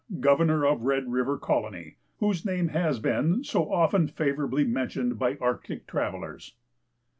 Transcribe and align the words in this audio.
Governor 0.19 0.65
of 0.65 0.81
Red 0.81 1.11
River 1.11 1.37
Colony, 1.37 1.97
whose 2.17 2.43
name 2.43 2.69
has 2.69 2.97
been 2.97 3.43
so 3.43 3.71
often 3.71 4.07
favourably 4.07 4.63
mentioned 4.63 5.19
by 5.19 5.37
Arctic 5.39 5.85
travellers. 5.85 6.55